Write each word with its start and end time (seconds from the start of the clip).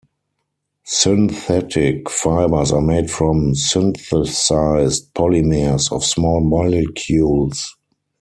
Synthetic 0.87 2.09
fibers 2.09 2.71
are 2.71 2.81
made 2.81 3.11
from 3.11 3.53
synthesized 3.53 5.13
polymers 5.13 5.91
of 5.95 6.03
small 6.03 6.39
molecules. 6.41 7.75